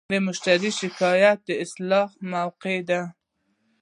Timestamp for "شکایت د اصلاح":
0.81-2.09